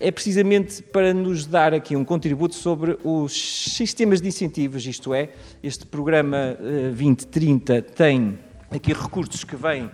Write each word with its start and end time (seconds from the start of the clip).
é 0.00 0.10
precisamente 0.10 0.82
para 0.82 1.14
nos 1.14 1.46
dar 1.46 1.72
aqui 1.72 1.96
um 1.96 2.04
contributo 2.04 2.54
sobre 2.54 2.98
os 3.02 3.32
sistemas 3.72 4.20
de 4.20 4.28
incentivos, 4.28 4.86
isto 4.86 5.14
é, 5.14 5.30
este 5.62 5.86
programa 5.86 6.56
2030 6.60 7.82
tem 7.82 8.38
aqui 8.70 8.92
recursos 8.92 9.44
que 9.44 9.56
vêm 9.56 9.90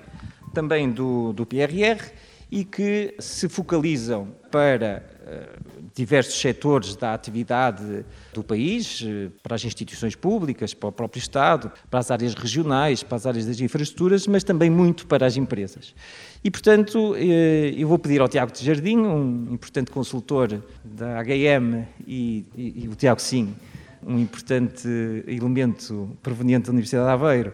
também 0.52 0.90
do, 0.90 1.32
do 1.32 1.46
PRR 1.46 2.10
e 2.50 2.64
que 2.64 3.14
se 3.18 3.48
focalizam 3.48 4.28
para 4.50 5.04
uh, 5.22 5.69
diversos 5.94 6.40
setores 6.40 6.96
da 6.96 7.14
atividade 7.14 8.04
do 8.32 8.42
país, 8.42 9.00
uh, 9.02 9.30
para 9.42 9.56
as 9.56 9.64
instituições 9.64 10.14
públicas, 10.14 10.74
para 10.74 10.88
o 10.88 10.92
próprio 10.92 11.18
Estado, 11.18 11.70
para 11.90 12.00
as 12.00 12.10
áreas 12.10 12.34
regionais, 12.34 13.02
para 13.02 13.16
as 13.16 13.26
áreas 13.26 13.46
das 13.46 13.60
infraestruturas, 13.60 14.26
mas 14.26 14.44
também 14.44 14.70
muito 14.70 15.06
para 15.06 15.26
as 15.26 15.36
empresas. 15.36 15.94
E, 16.42 16.50
portanto, 16.50 17.12
uh, 17.12 17.16
eu 17.16 17.88
vou 17.88 17.98
pedir 17.98 18.20
ao 18.20 18.28
Tiago 18.28 18.52
de 18.52 18.64
Jardim, 18.64 18.98
um 18.98 19.52
importante 19.52 19.90
consultor 19.90 20.62
da 20.84 21.22
HM, 21.22 21.84
e, 22.06 22.44
e, 22.56 22.84
e 22.84 22.88
o 22.88 22.94
Tiago 22.94 23.20
Sim, 23.20 23.54
um 24.02 24.18
importante 24.18 24.88
elemento 25.26 26.16
proveniente 26.22 26.66
da 26.66 26.72
Universidade 26.72 27.06
de 27.06 27.12
Aveiro, 27.12 27.52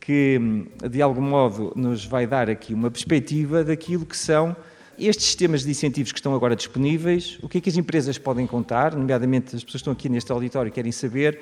que, 0.00 0.40
de 0.88 1.02
algum 1.02 1.20
modo, 1.20 1.72
nos 1.74 2.04
vai 2.04 2.26
dar 2.28 2.48
aqui 2.48 2.72
uma 2.72 2.90
perspectiva 2.90 3.64
daquilo 3.64 4.06
que 4.06 4.16
são 4.16 4.54
estes 4.98 5.26
sistemas 5.26 5.62
de 5.62 5.70
incentivos 5.70 6.12
que 6.12 6.18
estão 6.18 6.34
agora 6.34 6.56
disponíveis, 6.56 7.38
o 7.42 7.48
que 7.48 7.58
é 7.58 7.60
que 7.60 7.68
as 7.68 7.76
empresas 7.76 8.18
podem 8.18 8.46
contar, 8.46 8.94
nomeadamente 8.94 9.56
as 9.56 9.64
pessoas 9.64 9.70
que 9.72 9.76
estão 9.76 9.92
aqui 9.92 10.08
neste 10.08 10.30
auditório 10.32 10.72
querem 10.72 10.92
saber 10.92 11.40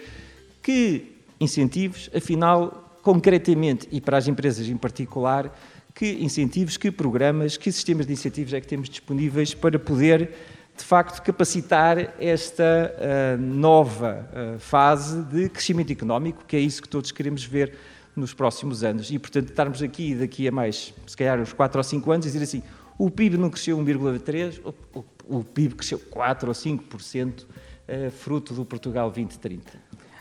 que 0.62 1.12
incentivos, 1.40 2.10
afinal, 2.14 2.98
concretamente 3.02 3.86
e 3.92 4.00
para 4.00 4.16
as 4.16 4.26
empresas 4.26 4.66
em 4.66 4.76
particular, 4.76 5.54
que 5.94 6.12
incentivos, 6.14 6.76
que 6.76 6.90
programas, 6.90 7.56
que 7.56 7.70
sistemas 7.70 8.06
de 8.06 8.12
incentivos 8.12 8.52
é 8.52 8.60
que 8.60 8.66
temos 8.66 8.88
disponíveis 8.88 9.54
para 9.54 9.78
poder, 9.78 10.30
de 10.76 10.82
facto, 10.82 11.22
capacitar 11.22 12.14
esta 12.18 12.92
uh, 12.96 13.40
nova 13.40 14.28
uh, 14.32 14.58
fase 14.58 15.22
de 15.22 15.48
crescimento 15.48 15.92
económico, 15.92 16.44
que 16.46 16.56
é 16.56 16.60
isso 16.60 16.82
que 16.82 16.88
todos 16.88 17.12
queremos 17.12 17.44
ver 17.44 17.74
nos 18.16 18.34
próximos 18.34 18.82
anos. 18.82 19.10
E, 19.10 19.18
portanto, 19.18 19.50
estarmos 19.50 19.82
aqui 19.82 20.14
daqui 20.14 20.48
a 20.48 20.52
mais, 20.52 20.92
se 21.06 21.16
calhar, 21.16 21.40
uns 21.40 21.52
4 21.52 21.78
ou 21.78 21.84
5 21.84 22.10
anos, 22.10 22.26
e 22.26 22.30
dizer 22.30 22.42
assim, 22.42 22.62
o 22.98 23.10
PIB 23.10 23.36
não 23.36 23.50
cresceu 23.50 23.78
1,3%, 23.78 24.74
o, 25.26 25.44
PIB 25.44 25.74
cresceu 25.74 25.98
4 25.98 26.48
ou 26.48 26.54
5%, 26.54 27.46
eh, 27.88 28.10
fruto 28.10 28.54
do 28.54 28.64
Portugal 28.64 29.10
2030. 29.10 29.72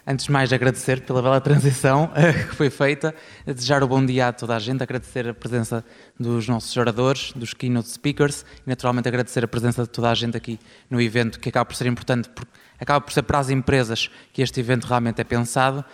Antes 0.06 0.26
de 0.26 0.32
mais, 0.32 0.52
agradecer 0.52 1.02
pela 1.06 1.22
bela 1.22 1.40
transição 1.40 2.12
eh, 2.16 2.34
que 2.34 2.56
foi 2.56 2.70
feita, 2.70 3.16
desejar 3.46 3.84
o 3.84 3.88
bom 3.88 4.06
dia 4.06 4.30
a 4.30 4.34
toda 4.34 4.56
a 4.56 4.60
gente, 4.60 4.82
agradecer 4.82 5.28
a 5.30 5.34
presença 5.34 5.84
dos 6.20 6.48
nossos 6.48 6.76
oradores, 6.76 7.32
dos 7.34 7.54
keynote 7.54 7.90
speakers 7.90 8.46
e, 8.66 8.70
naturalmente, 8.70 9.08
agradecer 9.08 9.44
a 9.44 9.48
presença 9.48 9.84
de 9.84 9.90
toda 9.90 10.10
a 10.10 10.16
gente 10.16 10.36
aqui 10.36 10.60
no 10.90 11.00
evento, 11.00 11.40
que 11.40 11.50
acaba 11.50 11.66
por 11.66 11.76
ser 11.76 11.88
importante, 11.88 12.30
porque 12.30 12.52
acaba 12.80 13.00
por 13.00 13.14
ser 13.14 13.24
para 13.24 13.40
as 13.40 13.50
empresas 13.50 14.10
que 14.34 14.42
este 14.42 14.60
evento 14.60 14.86
realmente 14.86 15.22
é 15.22 15.24
pensado 15.24 15.86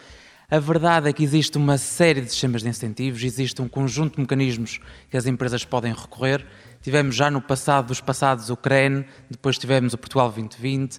a 0.52 0.58
verdade 0.58 1.08
é 1.08 1.14
que 1.14 1.24
existe 1.24 1.60
uma 1.60 1.78
série 1.78 2.22
de 2.22 2.32
sistemas 2.32 2.64
de 2.64 2.70
incentivos, 2.70 3.24
existe 3.24 3.62
um 3.62 3.68
conjunto 3.68 4.16
de 4.16 4.22
mecanismos 4.22 4.80
que 5.08 5.16
as 5.16 5.28
empresas 5.28 5.64
podem 5.64 5.94
recorrer. 5.94 6.44
Tivemos 6.82 7.16
já 7.16 7.30
no 7.30 7.42
passado 7.42 7.88
dos 7.88 8.00
passados 8.00 8.50
o 8.50 8.56
CREN, 8.56 9.04
depois 9.30 9.58
tivemos 9.58 9.94
o 9.94 9.98
Portugal 9.98 10.30
2020. 10.30 10.98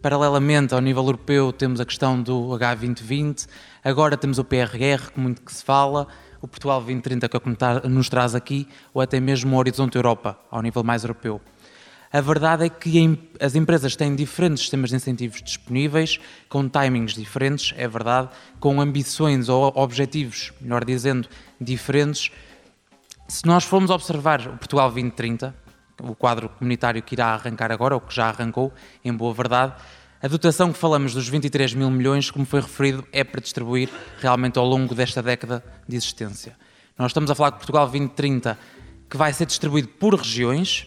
Paralelamente, 0.00 0.72
ao 0.72 0.80
nível 0.80 1.02
europeu, 1.02 1.52
temos 1.52 1.80
a 1.80 1.84
questão 1.84 2.22
do 2.22 2.50
H2020, 2.50 3.48
agora 3.82 4.16
temos 4.16 4.38
o 4.38 4.44
PRR, 4.44 5.10
que 5.12 5.18
muito 5.18 5.42
que 5.42 5.52
se 5.52 5.64
fala, 5.64 6.06
o 6.40 6.46
Portugal 6.46 6.78
2030 6.78 7.28
que 7.28 7.36
é 7.36 7.88
nos 7.88 8.08
traz 8.08 8.36
aqui, 8.36 8.68
ou 8.94 9.02
até 9.02 9.18
mesmo 9.18 9.56
o 9.56 9.58
Horizonte 9.58 9.96
Europa, 9.96 10.38
ao 10.48 10.62
nível 10.62 10.84
mais 10.84 11.02
europeu. 11.02 11.40
A 12.12 12.20
verdade 12.20 12.64
é 12.64 12.68
que 12.68 13.18
as 13.40 13.56
empresas 13.56 13.96
têm 13.96 14.14
diferentes 14.14 14.60
sistemas 14.60 14.90
de 14.90 14.96
incentivos 14.96 15.42
disponíveis, 15.42 16.20
com 16.48 16.68
timings 16.68 17.14
diferentes, 17.14 17.74
é 17.76 17.88
verdade, 17.88 18.28
com 18.60 18.80
ambições 18.80 19.48
ou 19.48 19.72
objetivos, 19.74 20.52
melhor 20.60 20.84
dizendo, 20.84 21.28
diferentes. 21.60 22.30
Se 23.28 23.44
nós 23.44 23.64
formos 23.64 23.90
observar 23.90 24.40
o 24.46 24.56
Portugal 24.56 24.88
2030, 24.88 25.52
o 26.00 26.14
quadro 26.14 26.48
comunitário 26.48 27.02
que 27.02 27.16
irá 27.16 27.34
arrancar 27.34 27.72
agora, 27.72 27.94
ou 27.94 28.00
que 28.00 28.14
já 28.14 28.28
arrancou, 28.28 28.72
em 29.04 29.12
boa 29.12 29.34
verdade, 29.34 29.74
a 30.22 30.28
dotação 30.28 30.72
que 30.72 30.78
falamos 30.78 31.12
dos 31.12 31.28
23 31.28 31.74
mil 31.74 31.90
milhões, 31.90 32.30
como 32.30 32.46
foi 32.46 32.60
referido, 32.60 33.04
é 33.12 33.24
para 33.24 33.40
distribuir 33.40 33.90
realmente 34.20 34.60
ao 34.60 34.64
longo 34.64 34.94
desta 34.94 35.20
década 35.20 35.64
de 35.88 35.96
existência. 35.96 36.56
Nós 36.96 37.10
estamos 37.10 37.28
a 37.28 37.34
falar 37.34 37.50
de 37.50 37.56
Portugal 37.56 37.86
2030, 37.86 38.56
que 39.10 39.16
vai 39.16 39.32
ser 39.32 39.46
distribuído 39.46 39.88
por 39.88 40.14
regiões, 40.14 40.86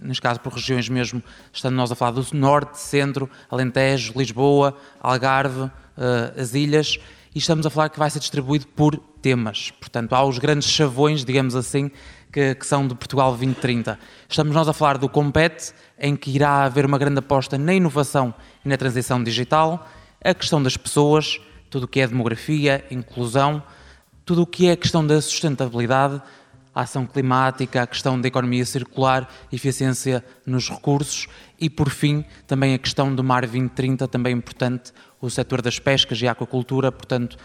neste 0.00 0.22
caso 0.22 0.38
por 0.38 0.52
regiões 0.52 0.88
mesmo, 0.88 1.20
estando 1.52 1.74
nós 1.74 1.90
a 1.90 1.96
falar 1.96 2.12
do 2.12 2.24
Norte, 2.32 2.78
Centro, 2.78 3.28
Alentejo, 3.50 4.12
Lisboa, 4.16 4.76
Algarve, 5.00 5.62
uh, 5.62 6.40
as 6.40 6.54
ilhas, 6.54 7.00
e 7.34 7.38
estamos 7.38 7.66
a 7.66 7.70
falar 7.70 7.88
que 7.88 7.98
vai 7.98 8.08
ser 8.08 8.20
distribuído 8.20 8.68
por 8.68 9.09
temas. 9.20 9.70
Portanto, 9.72 10.14
há 10.14 10.24
os 10.24 10.38
grandes 10.38 10.68
chavões, 10.68 11.24
digamos 11.24 11.54
assim, 11.54 11.90
que, 12.32 12.54
que, 12.54 12.66
são 12.66 12.86
de 12.86 12.94
Portugal 12.94 13.30
2030. 13.30 13.98
Estamos 14.28 14.54
nós 14.54 14.68
a 14.68 14.72
falar 14.72 14.98
do 14.98 15.08
Compete, 15.08 15.72
em 15.98 16.16
que 16.16 16.30
irá 16.30 16.64
haver 16.64 16.86
uma 16.86 16.98
grande 16.98 17.18
aposta 17.18 17.58
na 17.58 17.74
inovação 17.74 18.34
e 18.64 18.68
na 18.68 18.76
transição 18.76 19.22
digital, 19.22 19.86
a 20.22 20.34
questão 20.34 20.62
das 20.62 20.76
pessoas, 20.76 21.40
tudo 21.68 21.84
o 21.84 21.88
que 21.88 22.00
é 22.00 22.06
demografia, 22.06 22.84
inclusão, 22.90 23.62
tudo 24.24 24.42
o 24.42 24.46
que 24.46 24.68
é 24.68 24.72
a 24.72 24.76
questão 24.76 25.06
da 25.06 25.20
sustentabilidade, 25.20 26.20
a 26.74 26.82
ação 26.82 27.04
climática, 27.04 27.82
a 27.82 27.86
questão 27.86 28.20
da 28.20 28.28
economia 28.28 28.64
circular, 28.64 29.28
eficiência 29.52 30.24
nos 30.46 30.68
recursos 30.68 31.26
e, 31.58 31.68
por 31.68 31.90
fim, 31.90 32.24
também 32.46 32.74
a 32.74 32.78
questão 32.78 33.14
do 33.14 33.24
Mar 33.24 33.42
2030, 33.42 34.06
também 34.08 34.34
importante, 34.34 34.92
o 35.20 35.28
setor 35.28 35.60
das 35.62 35.78
pescas 35.78 36.20
e 36.22 36.28
aquacultura. 36.28 36.92
Portanto, 36.92 37.36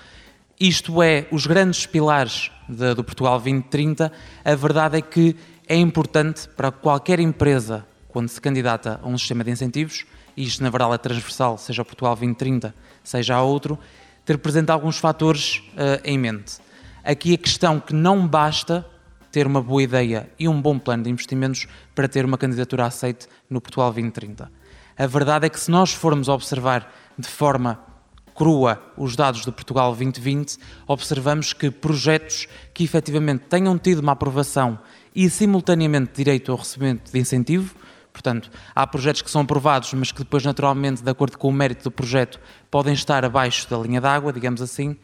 isto 0.59 1.01
é 1.01 1.27
os 1.31 1.45
grandes 1.45 1.85
pilares 1.85 2.51
de, 2.67 2.93
do 2.93 3.03
Portugal 3.03 3.33
2030. 3.33 4.11
A 4.43 4.55
verdade 4.55 4.97
é 4.97 5.01
que 5.01 5.35
é 5.67 5.75
importante 5.75 6.47
para 6.49 6.71
qualquer 6.71 7.19
empresa, 7.19 7.85
quando 8.07 8.29
se 8.29 8.39
candidata 8.39 8.99
a 9.03 9.07
um 9.07 9.17
sistema 9.17 9.43
de 9.43 9.51
incentivos, 9.51 10.05
e 10.37 10.43
isto 10.43 10.63
na 10.63 10.69
verdade 10.69 10.93
é 10.93 10.97
transversal, 10.97 11.57
seja 11.57 11.81
o 11.81 11.85
Portugal 11.85 12.15
2030, 12.15 12.73
seja 13.03 13.35
a 13.35 13.41
outro, 13.41 13.77
ter 14.23 14.37
presente 14.37 14.71
alguns 14.71 14.97
fatores 14.97 15.61
uh, 15.73 16.01
em 16.03 16.17
mente. 16.17 16.57
Aqui 17.03 17.33
a 17.33 17.37
questão 17.37 17.79
que 17.79 17.93
não 17.93 18.27
basta 18.27 18.85
ter 19.31 19.45
uma 19.45 19.61
boa 19.61 19.83
ideia 19.83 20.29
e 20.39 20.47
um 20.47 20.61
bom 20.61 20.79
plano 20.79 21.03
de 21.03 21.09
investimentos 21.09 21.67
para 21.93 22.07
ter 22.07 22.23
uma 22.23 22.37
candidatura 22.37 22.85
aceite 22.85 23.27
no 23.49 23.59
Portugal 23.59 23.91
2030. 23.91 24.49
A 24.97 25.07
verdade 25.07 25.45
é 25.45 25.49
que 25.49 25.59
se 25.59 25.69
nós 25.69 25.93
formos 25.93 26.29
observar 26.29 26.91
de 27.19 27.27
forma 27.27 27.79
crua 28.35 28.81
os 28.97 29.15
dados 29.15 29.45
do 29.45 29.51
Portugal 29.51 29.95
2020, 29.95 30.57
observamos 30.85 31.53
que 31.53 31.71
projetos 31.71 32.47
que 32.73 32.83
efetivamente 32.83 33.45
tenham 33.49 33.77
tido 33.77 33.99
uma 33.99 34.11
aprovação 34.11 34.77
e 35.15 35.29
simultaneamente 35.29 36.11
direito 36.13 36.51
ao 36.51 36.57
recebimento 36.57 37.11
de 37.11 37.17
incentivo, 37.17 37.73
portanto, 38.11 38.51
há 38.75 38.85
projetos 38.85 39.21
que 39.21 39.31
são 39.31 39.41
aprovados, 39.41 39.93
mas 39.93 40.11
que 40.11 40.19
depois, 40.19 40.43
naturalmente, 40.43 41.01
de 41.01 41.09
acordo 41.09 41.37
com 41.37 41.47
o 41.47 41.53
mérito 41.53 41.85
do 41.85 41.91
projeto, 41.91 42.39
podem 42.69 42.93
estar 42.93 43.23
abaixo 43.23 43.69
da 43.69 43.77
linha 43.77 44.01
d'água, 44.01 44.33
digamos 44.33 44.61
assim, 44.61 44.97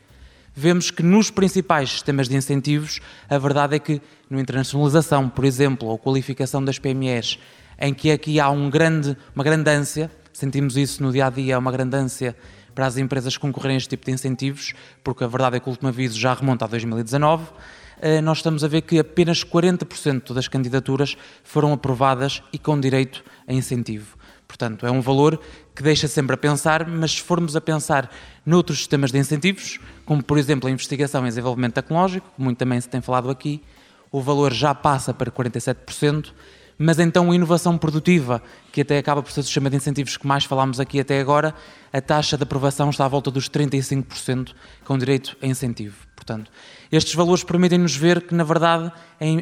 vemos 0.54 0.92
que 0.92 1.02
nos 1.02 1.32
principais 1.32 1.90
sistemas 1.90 2.28
de 2.28 2.36
incentivos, 2.36 3.00
a 3.30 3.38
verdade 3.38 3.76
é 3.76 3.80
que, 3.80 4.02
no 4.30 4.40
internacionalização, 4.40 5.30
por 5.30 5.46
exemplo, 5.46 5.88
ou 5.88 5.98
qualificação 5.98 6.64
das 6.64 6.78
PMEs, 6.78 7.40
em 7.80 7.94
que 7.94 8.12
aqui 8.12 8.40
há 8.40 8.50
um 8.50 8.70
grande, 8.70 9.16
uma 9.34 9.44
grande 9.44 9.70
ânsia, 9.70 10.12
sentimos 10.34 10.76
isso 10.76 11.02
no 11.02 11.12
dia 11.12 11.28
a 11.28 11.30
dia, 11.30 11.58
uma 11.58 11.72
grande 11.72 11.96
para 12.74 12.86
as 12.86 12.98
empresas 12.98 13.38
concorrerem 13.38 13.76
a 13.76 13.78
este 13.78 13.90
tipo 13.90 14.06
de 14.06 14.12
incentivos, 14.12 14.74
porque 15.04 15.24
a 15.24 15.28
verdade 15.28 15.58
é 15.58 15.60
que 15.60 15.68
o 15.68 15.72
último 15.72 15.90
aviso 15.90 16.20
já 16.20 16.34
remonta 16.34 16.66
a 16.66 16.68
2019. 16.68 17.46
Eh, 18.02 18.22
nós 18.22 18.40
estamos 18.40 18.64
a 18.64 18.68
ver 18.68 18.82
que 18.82 19.00
apenas 19.00 19.44
40% 19.44 20.34
das 20.34 20.48
candidaturas 20.48 21.16
foram 21.44 21.74
aprovadas 21.74 22.42
e 22.52 22.58
com 22.58 22.80
direito 22.80 23.24
a 23.48 23.54
incentivo. 23.54 24.18
Portanto, 24.48 24.86
é 24.86 24.92
um 24.92 25.00
valor 25.00 25.40
que 25.74 25.82
deixa 25.82 26.08
sempre 26.08 26.34
a 26.34 26.38
pensar, 26.38 26.86
mas 26.86 27.12
se 27.14 27.22
formos 27.22 27.56
a 27.56 27.62
pensar 27.62 28.12
noutros 28.46 28.80
sistemas 28.80 29.12
de 29.12 29.18
incentivos, 29.18 29.80
como 30.04 30.22
por 30.22 30.38
exemplo 30.38 30.68
a 30.68 30.72
investigação 30.72 31.26
e 31.26 31.30
desenvolvimento 31.30 31.76
tecnológico, 31.76 32.28
muito 32.38 32.58
também 32.58 32.82
se 32.82 32.90
tem 32.90 33.00
falado 33.00 33.30
aqui, 33.30 33.62
o 34.12 34.22
valor 34.22 34.52
já 34.52 34.76
passa 34.76 35.14
para 35.14 35.32
47%, 35.32 36.34
mas 36.82 36.98
então 37.00 37.30
a 37.30 37.36
inovação 37.36 37.78
produtiva, 37.78 38.42
que 38.72 38.82
até 38.82 38.98
acaba 38.98 39.22
por 39.22 39.32
ser 39.32 39.42
o 39.42 39.44
sistema 39.44 39.70
de 39.70 39.78
incentivos 39.78 40.18
que 40.18 40.26
mais 40.26 40.46
falámos 40.46 40.80
aqui 40.80 41.00
até 41.00 41.20
agora, 41.20 41.54
a 41.94 42.02
taxa 42.02 42.36
de 42.36 42.44
aprovação 42.44 42.90
está 42.90 43.06
à 43.06 43.08
volta 43.08 43.30
dos 43.30 43.48
35%, 43.48 44.54
com 44.84 44.98
direito 44.98 45.38
a 45.42 45.46
incentivo. 45.46 45.96
Portanto, 46.16 46.52
estes 46.92 47.14
valores 47.14 47.44
permitem-nos 47.44 47.96
ver 47.96 48.22
que, 48.22 48.34
na 48.34 48.44
verdade, 48.44 48.92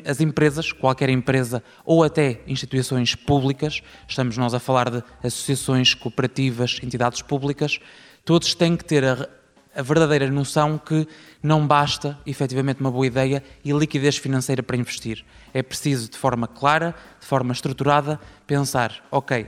as 0.06 0.20
empresas, 0.20 0.72
qualquer 0.72 1.10
empresa 1.10 1.64
ou 1.86 2.04
até 2.04 2.42
instituições 2.46 3.16
públicas, 3.16 3.82
estamos 4.08 4.38
nós 4.38 4.54
a 4.54 4.60
falar 4.60 4.90
de 4.90 5.04
associações, 5.24 5.94
cooperativas, 5.94 6.80
entidades 6.84 7.22
públicas, 7.22 7.80
todos 8.26 8.54
têm 8.54 8.76
que 8.76 8.84
ter 8.84 9.06
a 9.06 9.30
a 9.76 9.82
verdadeira 9.82 10.30
noção 10.30 10.78
que 10.78 11.08
não 11.42 11.66
basta 11.66 12.18
efetivamente 12.26 12.82
uma 12.82 12.92
boa 12.92 13.06
ideia 13.06 13.44
e 13.64 13.72
liquidez 13.72 14.18
financeira 14.18 14.64
para 14.64 14.78
investir. 14.78 15.24
É 15.54 15.62
preciso, 15.62 16.10
de 16.10 16.18
forma 16.18 16.48
clara, 16.48 16.96
de 17.20 17.26
forma 17.26 17.54
estruturada, 17.54 18.20
pensar: 18.48 19.06
ok, 19.12 19.48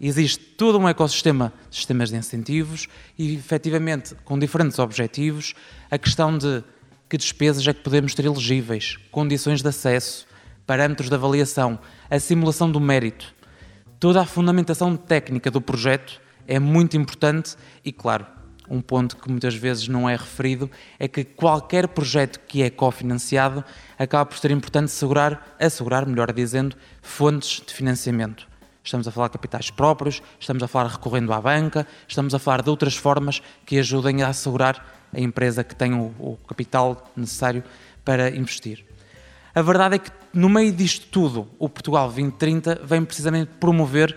existe 0.00 0.44
todo 0.44 0.78
um 0.78 0.88
ecossistema 0.88 1.52
de 1.68 1.76
sistemas 1.76 2.10
de 2.10 2.16
incentivos 2.16 2.88
e, 3.18 3.34
efetivamente, 3.34 4.14
com 4.24 4.38
diferentes 4.38 4.78
objetivos, 4.78 5.54
a 5.90 5.98
questão 5.98 6.36
de 6.36 6.62
que 7.08 7.16
despesas 7.16 7.66
é 7.66 7.72
que 7.72 7.82
podemos 7.82 8.14
ter 8.14 8.26
elegíveis, 8.26 8.98
condições 9.10 9.62
de 9.62 9.68
acesso, 9.68 10.26
parâmetros 10.66 11.08
de 11.08 11.14
avaliação, 11.14 11.78
a 12.10 12.18
simulação 12.18 12.70
do 12.70 12.80
mérito. 12.80 13.34
Toda 13.98 14.20
a 14.20 14.26
fundamentação 14.26 14.96
técnica 14.96 15.50
do 15.50 15.60
projeto 15.60 16.20
é 16.46 16.58
muito 16.58 16.96
importante 16.96 17.56
e, 17.84 17.90
claro, 17.90 18.26
um 18.70 18.80
ponto 18.80 19.16
que 19.16 19.30
muitas 19.30 19.54
vezes 19.54 19.88
não 19.88 20.08
é 20.08 20.16
referido 20.16 20.70
é 20.98 21.08
que 21.08 21.24
qualquer 21.24 21.88
projeto 21.88 22.40
que 22.46 22.62
é 22.62 22.70
cofinanciado 22.70 23.64
acaba 23.98 24.26
por 24.26 24.38
ser 24.38 24.50
importante 24.50 24.86
assegurar, 24.86 25.56
assegurar, 25.58 26.06
melhor 26.06 26.32
dizendo, 26.32 26.76
fontes 27.02 27.62
de 27.66 27.72
financiamento. 27.72 28.46
Estamos 28.82 29.06
a 29.06 29.10
falar 29.10 29.28
de 29.28 29.34
capitais 29.34 29.70
próprios, 29.70 30.22
estamos 30.40 30.62
a 30.62 30.68
falar 30.68 30.88
recorrendo 30.88 31.32
à 31.32 31.40
banca, 31.40 31.86
estamos 32.06 32.34
a 32.34 32.38
falar 32.38 32.62
de 32.62 32.70
outras 32.70 32.96
formas 32.96 33.42
que 33.66 33.78
ajudem 33.78 34.22
a 34.22 34.28
assegurar 34.28 35.06
a 35.12 35.20
empresa 35.20 35.64
que 35.64 35.74
tem 35.74 35.92
o, 35.92 36.14
o 36.18 36.38
capital 36.46 37.10
necessário 37.16 37.62
para 38.04 38.30
investir. 38.30 38.84
A 39.54 39.62
verdade 39.62 39.96
é 39.96 39.98
que, 39.98 40.10
no 40.32 40.48
meio 40.48 40.72
disto 40.72 41.06
tudo, 41.08 41.48
o 41.58 41.68
Portugal 41.68 42.06
2030 42.06 42.80
vem 42.84 43.04
precisamente 43.04 43.50
promover 43.58 44.16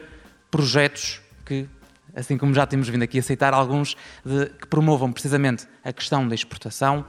projetos 0.50 1.22
que 1.46 1.68
assim 2.16 2.38
como 2.38 2.54
já 2.54 2.66
temos 2.66 2.88
vindo 2.90 3.04
aqui 3.04 3.20
aceitar 3.20 3.54
alguns 3.54 3.96
de, 4.26 4.48
que 4.48 4.68
promovam 4.68 5.12
precisamente 5.12 5.68
a 5.84 5.92
questão 5.92 6.28
da 6.28 6.36
exportação, 6.36 7.06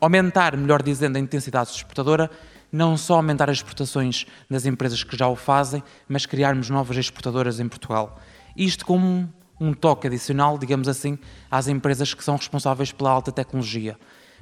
aumentar, 0.00 0.56
melhor 0.56 0.82
dizendo, 0.82 1.16
a 1.16 1.20
intensidade 1.20 1.70
exportadora, 1.70 2.30
não 2.70 2.96
só 2.96 3.14
aumentar 3.14 3.48
as 3.48 3.58
exportações 3.58 4.26
das 4.50 4.66
empresas 4.66 5.02
que 5.02 5.16
já 5.16 5.28
o 5.28 5.36
fazem, 5.36 5.82
mas 6.08 6.26
criarmos 6.26 6.68
novas 6.68 6.96
exportadoras 6.96 7.60
em 7.60 7.68
Portugal. 7.68 8.20
Isto 8.56 8.84
como 8.84 9.32
um 9.60 9.72
toque 9.72 10.06
adicional, 10.06 10.58
digamos 10.58 10.88
assim, 10.88 11.18
às 11.50 11.68
empresas 11.68 12.14
que 12.14 12.22
são 12.22 12.36
responsáveis 12.36 12.92
pela 12.92 13.10
alta 13.10 13.32
tecnologia 13.32 13.96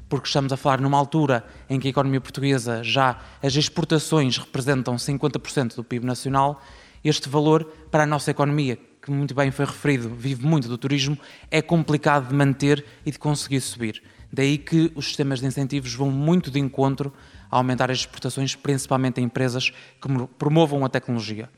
porque 0.09 0.29
estamos 0.29 0.53
a 0.53 0.56
falar 0.56 0.81
numa 0.81 0.97
altura 0.97 1.44
em 1.69 1.81
que 1.81 1.88
a 1.88 1.91
economia 1.91 2.21
portuguesa 2.21 2.83
já 2.83 3.19
as 3.43 3.55
exportações 3.55 4.38
representam 4.38 4.97
50% 4.97 5.75
do 5.75 5.85
PIB 5.85 6.06
nacional, 6.06 6.62
este 7.05 7.29
valor 7.29 7.65
para 7.91 8.05
a 8.05 8.06
nossa 8.06 8.31
economia, 8.31 8.79
que 9.06 9.12
muito 9.12 9.37
bem 9.37 9.53
foi 9.53 9.64
referido, 9.64 10.08
vive 10.08 10.44
muito 10.44 10.67
do 10.67 10.76
turismo, 10.76 11.17
é 11.49 11.62
complicado 11.62 12.29
de 12.29 12.35
manter 12.35 12.85
e 13.05 13.12
de 13.12 13.19
conseguir 13.20 13.61
subir. 13.61 14.03
Daí 14.32 14.58
que 14.58 14.91
os 14.97 15.06
sistemas 15.06 15.38
de 15.38 15.47
incentivos 15.47 15.94
vão 15.94 16.11
muito 16.11 16.50
de 16.50 16.58
encontro 16.58 17.12
a 17.49 17.56
aumentar 17.56 17.88
as 17.88 17.99
exportações, 17.99 18.56
principalmente 18.56 19.20
em 19.20 19.25
empresas 19.25 19.70
que 19.70 20.08
promovam 20.37 20.85
a 20.85 20.88
tecnologia. 20.88 21.49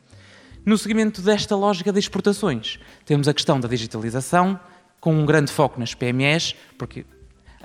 No 0.62 0.76
seguimento 0.76 1.22
desta 1.22 1.56
lógica 1.56 1.90
de 1.90 1.98
exportações, 1.98 2.78
temos 3.06 3.26
a 3.26 3.32
questão 3.32 3.58
da 3.58 3.66
digitalização, 3.66 4.60
com 5.00 5.14
um 5.14 5.24
grande 5.24 5.50
foco 5.50 5.80
nas 5.80 5.94
PMEs, 5.94 6.54
porque 6.76 7.06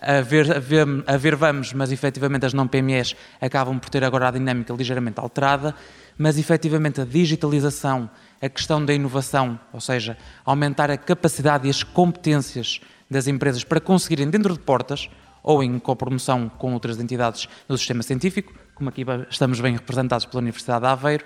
a 0.01 0.21
ver, 0.21 0.49
a 0.55 0.59
ver, 0.59 0.87
a 1.05 1.17
ver 1.17 1.35
vamos, 1.35 1.73
mas 1.73 1.91
efetivamente 1.91 2.45
as 2.45 2.53
não 2.53 2.67
PMEs 2.67 3.15
acabam 3.41 3.79
por 3.79 3.89
ter 3.89 4.03
agora 4.03 4.29
a 4.29 4.31
dinâmica 4.31 4.73
ligeiramente 4.73 5.19
alterada, 5.19 5.75
mas 6.17 6.37
efetivamente 6.37 7.01
a 7.01 7.05
digitalização, 7.05 8.09
a 8.43 8.49
questão 8.49 8.83
da 8.83 8.93
inovação, 8.93 9.57
ou 9.71 9.79
seja, 9.79 10.17
aumentar 10.43 10.91
a 10.91 10.97
capacidade 10.97 11.65
e 11.65 11.69
as 11.69 11.81
competências 11.81 12.81
das 13.09 13.25
empresas 13.25 13.63
para 13.63 13.79
conseguirem, 13.79 14.29
dentro 14.29 14.51
de 14.51 14.59
portas, 14.59 15.09
ou 15.41 15.63
em 15.63 15.79
copromoção 15.79 16.49
com 16.49 16.73
outras 16.73 16.99
entidades 16.99 17.47
do 17.69 17.77
sistema 17.77 18.03
científico, 18.03 18.53
como 18.75 18.89
aqui 18.89 19.05
estamos 19.29 19.61
bem 19.61 19.73
representados 19.73 20.25
pela 20.25 20.41
Universidade 20.41 20.81
de 20.81 20.87
Aveiro, 20.87 21.23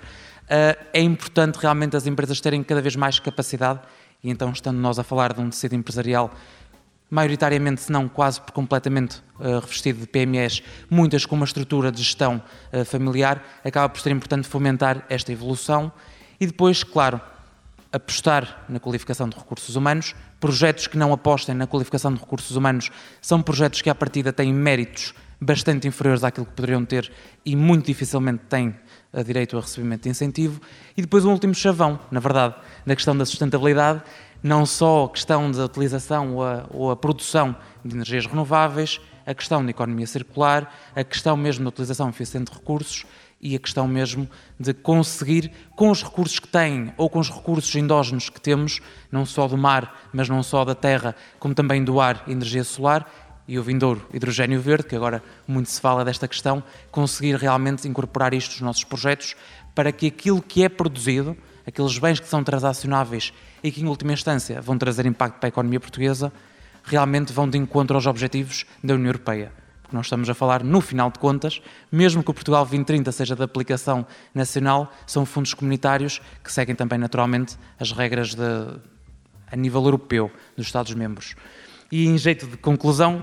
eh, 0.48 0.78
é 0.92 1.00
importante 1.00 1.56
realmente 1.56 1.96
as 1.96 2.06
empresas 2.06 2.40
terem 2.40 2.62
cada 2.62 2.80
vez 2.80 2.94
mais 2.94 3.18
capacidade, 3.18 3.80
e 4.22 4.30
então, 4.30 4.52
estando 4.52 4.78
nós 4.78 5.00
a 5.00 5.02
falar 5.02 5.32
de 5.32 5.40
um 5.40 5.50
tecido 5.50 5.74
empresarial 5.74 6.30
maioritariamente, 7.10 7.80
se 7.80 7.90
não 7.90 8.08
quase 8.08 8.40
completamente 8.52 9.22
uh, 9.40 9.60
revestido 9.60 10.00
de 10.00 10.06
PMEs, 10.06 10.62
muitas 10.90 11.24
com 11.24 11.36
uma 11.36 11.44
estrutura 11.46 11.90
de 11.90 12.02
gestão 12.02 12.42
uh, 12.72 12.84
familiar, 12.84 13.42
acaba 13.64 13.88
por 13.88 14.00
ser 14.00 14.10
importante 14.10 14.46
fomentar 14.46 15.04
esta 15.08 15.32
evolução 15.32 15.90
e 16.40 16.46
depois, 16.46 16.82
claro, 16.84 17.20
apostar 17.92 18.64
na 18.68 18.78
qualificação 18.78 19.28
de 19.28 19.36
recursos 19.36 19.76
humanos. 19.76 20.14
Projetos 20.40 20.86
que 20.86 20.96
não 20.96 21.12
apostem 21.12 21.54
na 21.54 21.66
qualificação 21.66 22.12
de 22.12 22.20
recursos 22.20 22.56
humanos 22.56 22.90
são 23.20 23.42
projetos 23.42 23.82
que, 23.82 23.90
à 23.90 23.94
partida, 23.94 24.32
têm 24.32 24.52
méritos 24.52 25.14
bastante 25.40 25.86
inferiores 25.86 26.24
àquilo 26.24 26.46
que 26.46 26.52
poderiam 26.52 26.84
ter 26.84 27.10
e 27.44 27.54
muito 27.54 27.86
dificilmente 27.86 28.42
têm 28.48 28.74
a 29.12 29.22
direito 29.22 29.56
a 29.56 29.60
recebimento 29.60 30.02
de 30.02 30.10
incentivo. 30.10 30.60
E 30.96 31.02
depois 31.02 31.24
um 31.24 31.30
último 31.30 31.54
chavão, 31.54 31.98
na 32.10 32.20
verdade, 32.20 32.54
na 32.84 32.94
questão 32.94 33.16
da 33.16 33.24
sustentabilidade, 33.24 34.02
não 34.42 34.66
só 34.66 35.04
a 35.04 35.08
questão 35.08 35.50
da 35.50 35.64
utilização 35.64 36.36
ou 36.36 36.44
a, 36.44 36.66
ou 36.70 36.90
a 36.90 36.96
produção 36.96 37.56
de 37.84 37.94
energias 37.94 38.26
renováveis, 38.26 39.00
a 39.26 39.34
questão 39.34 39.64
da 39.64 39.70
economia 39.70 40.06
circular, 40.06 40.74
a 40.94 41.04
questão 41.04 41.36
mesmo 41.36 41.64
da 41.64 41.68
utilização 41.68 42.08
eficiente 42.08 42.50
de 42.50 42.58
recursos 42.58 43.04
e 43.40 43.54
a 43.54 43.58
questão 43.58 43.86
mesmo 43.86 44.28
de 44.58 44.74
conseguir, 44.74 45.52
com 45.76 45.90
os 45.90 46.02
recursos 46.02 46.38
que 46.38 46.48
têm 46.48 46.92
ou 46.96 47.08
com 47.08 47.18
os 47.18 47.30
recursos 47.30 47.74
endógenos 47.76 48.28
que 48.28 48.40
temos, 48.40 48.80
não 49.10 49.24
só 49.24 49.46
do 49.46 49.56
mar, 49.56 50.08
mas 50.12 50.28
não 50.28 50.42
só 50.42 50.64
da 50.64 50.74
terra, 50.74 51.14
como 51.38 51.54
também 51.54 51.84
do 51.84 52.00
ar 52.00 52.24
energia 52.26 52.64
solar 52.64 53.08
e 53.46 53.58
o 53.58 53.62
vindouro 53.62 54.06
hidrogênio 54.12 54.60
verde, 54.60 54.88
que 54.88 54.96
agora 54.96 55.22
muito 55.46 55.70
se 55.70 55.80
fala 55.80 56.04
desta 56.04 56.28
questão, 56.28 56.62
conseguir 56.90 57.36
realmente 57.36 57.88
incorporar 57.88 58.34
isto 58.34 58.52
nos 58.52 58.60
nossos 58.60 58.84
projetos 58.84 59.34
para 59.74 59.92
que 59.92 60.08
aquilo 60.08 60.42
que 60.42 60.64
é 60.64 60.68
produzido, 60.68 61.36
aqueles 61.66 61.96
bens 61.98 62.20
que 62.20 62.28
são 62.28 62.42
transacionáveis 62.42 63.32
e 63.62 63.70
que, 63.70 63.80
em 63.80 63.86
última 63.86 64.12
instância, 64.12 64.60
vão 64.60 64.76
trazer 64.76 65.06
impacto 65.06 65.38
para 65.38 65.46
a 65.46 65.50
economia 65.50 65.80
portuguesa, 65.80 66.32
realmente 66.82 67.32
vão 67.32 67.48
de 67.48 67.56
encontro 67.56 67.96
aos 67.96 68.06
objetivos 68.06 68.66
da 68.82 68.94
União 68.94 69.08
Europeia 69.08 69.52
nós 69.94 70.06
estamos 70.06 70.28
a 70.28 70.34
falar, 70.34 70.62
no 70.62 70.80
final 70.80 71.10
de 71.10 71.18
contas, 71.18 71.60
mesmo 71.90 72.22
que 72.22 72.30
o 72.30 72.34
Portugal 72.34 72.64
2030 72.64 73.10
seja 73.12 73.34
de 73.34 73.42
aplicação 73.42 74.06
nacional, 74.34 74.92
são 75.06 75.24
fundos 75.24 75.54
comunitários 75.54 76.20
que 76.42 76.52
seguem 76.52 76.74
também 76.74 76.98
naturalmente 76.98 77.56
as 77.78 77.92
regras 77.92 78.34
de, 78.34 78.42
a 79.50 79.56
nível 79.56 79.82
europeu 79.82 80.30
dos 80.56 80.66
Estados-membros. 80.66 81.34
E 81.90 82.06
em 82.06 82.18
jeito 82.18 82.46
de 82.46 82.56
conclusão, 82.56 83.22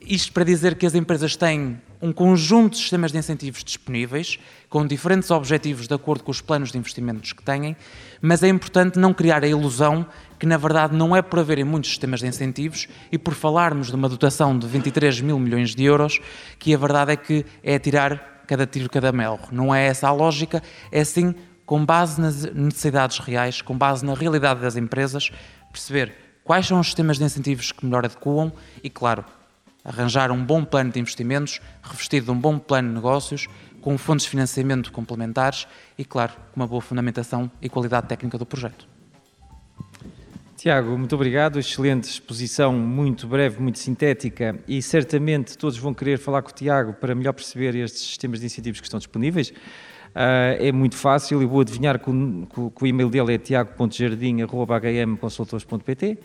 isto 0.00 0.32
para 0.32 0.44
dizer 0.44 0.76
que 0.76 0.86
as 0.86 0.94
empresas 0.94 1.36
têm 1.36 1.80
um 2.00 2.12
conjunto 2.12 2.72
de 2.72 2.78
sistemas 2.78 3.12
de 3.12 3.18
incentivos 3.18 3.62
disponíveis, 3.62 4.38
com 4.68 4.86
diferentes 4.86 5.30
objetivos 5.30 5.86
de 5.86 5.94
acordo 5.94 6.24
com 6.24 6.30
os 6.30 6.40
planos 6.40 6.72
de 6.72 6.78
investimentos 6.78 7.32
que 7.32 7.42
têm, 7.42 7.76
mas 8.22 8.42
é 8.42 8.48
importante 8.48 8.98
não 8.98 9.12
criar 9.12 9.44
a 9.44 9.46
ilusão 9.48 10.06
que, 10.38 10.46
na 10.46 10.56
verdade, 10.56 10.96
não 10.96 11.14
é 11.14 11.20
por 11.20 11.38
haverem 11.38 11.64
muitos 11.64 11.90
sistemas 11.90 12.20
de 12.20 12.26
incentivos 12.26 12.88
e 13.12 13.18
por 13.18 13.34
falarmos 13.34 13.88
de 13.88 13.94
uma 13.94 14.08
dotação 14.08 14.58
de 14.58 14.66
23 14.66 15.20
mil 15.20 15.38
milhões 15.38 15.74
de 15.74 15.84
euros, 15.84 16.18
que 16.58 16.74
a 16.74 16.78
verdade 16.78 17.12
é 17.12 17.16
que 17.16 17.44
é 17.62 17.78
tirar 17.78 18.44
cada 18.46 18.66
tiro, 18.66 18.88
cada 18.88 19.12
melro. 19.12 19.42
Não 19.52 19.74
é 19.74 19.86
essa 19.86 20.08
a 20.08 20.12
lógica, 20.12 20.62
é 20.90 21.04
sim, 21.04 21.34
com 21.66 21.84
base 21.84 22.20
nas 22.20 22.44
necessidades 22.52 23.18
reais, 23.18 23.60
com 23.60 23.76
base 23.76 24.04
na 24.04 24.14
realidade 24.14 24.60
das 24.60 24.76
empresas, 24.76 25.30
perceber 25.70 26.14
quais 26.42 26.66
são 26.66 26.80
os 26.80 26.86
sistemas 26.86 27.18
de 27.18 27.24
incentivos 27.24 27.70
que 27.70 27.84
melhor 27.84 28.04
adequam 28.04 28.50
e, 28.82 28.90
claro, 28.90 29.24
arranjar 29.84 30.30
um 30.30 30.42
bom 30.44 30.64
plano 30.64 30.90
de 30.90 31.00
investimentos, 31.00 31.60
revestido 31.82 32.26
de 32.26 32.32
um 32.32 32.38
bom 32.38 32.58
plano 32.58 32.88
de 32.88 32.94
negócios, 32.94 33.48
com 33.80 33.96
fontes 33.96 34.24
de 34.24 34.30
financiamento 34.30 34.92
complementares 34.92 35.66
e, 35.96 36.04
claro, 36.04 36.32
com 36.52 36.60
uma 36.60 36.66
boa 36.66 36.82
fundamentação 36.82 37.50
e 37.62 37.68
qualidade 37.68 38.08
técnica 38.08 38.38
do 38.38 38.46
projeto. 38.46 38.88
Tiago, 40.56 40.98
muito 40.98 41.14
obrigado. 41.14 41.58
Excelente 41.58 42.04
exposição, 42.04 42.72
muito 42.74 43.26
breve, 43.26 43.60
muito 43.62 43.78
sintética 43.78 44.58
e 44.68 44.82
certamente 44.82 45.56
todos 45.56 45.78
vão 45.78 45.94
querer 45.94 46.18
falar 46.18 46.42
com 46.42 46.50
o 46.50 46.52
Tiago 46.52 46.92
para 46.92 47.14
melhor 47.14 47.32
perceber 47.32 47.74
estes 47.74 48.02
sistemas 48.02 48.40
de 48.40 48.46
incentivos 48.46 48.78
que 48.78 48.86
estão 48.86 48.98
disponíveis. 48.98 49.48
Uh, 49.48 50.58
é 50.58 50.70
muito 50.70 50.96
fácil, 50.96 51.40
eu 51.40 51.48
vou 51.48 51.62
adivinhar 51.62 51.98
que 51.98 52.10
o, 52.10 52.70
que 52.70 52.84
o 52.84 52.86
e-mail 52.86 53.08
dele 53.08 53.32
é 53.34 53.38
tiago.jardim.hm.consultores.pt 53.38 56.18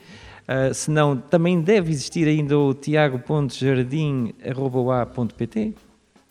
Uh, 0.47 0.71
se 0.73 0.89
não, 0.91 1.17
também 1.17 1.59
deve 1.59 1.91
existir 1.91 2.25
ainda 2.27 2.57
o 2.57 2.73
tiago.jardim.pt. 2.73 5.73